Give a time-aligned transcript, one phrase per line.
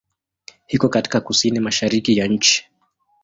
[0.67, 2.69] Iko katika kusini-mashariki ya nchi.